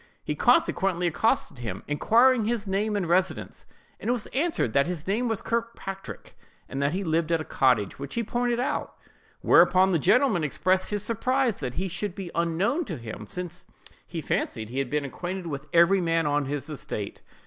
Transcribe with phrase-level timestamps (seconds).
[0.23, 3.65] He consequently accosted him, inquiring his name and residence;
[3.99, 6.35] and was answered that his name was Kirkpatrick,
[6.67, 8.95] and that he lived at a cottage, which he pointed out.
[9.41, 13.67] Whereupon the gentleman expressed his surprise that he should be unknown to him, since
[14.07, 17.21] he fancied he had been acquainted with every man on his estate.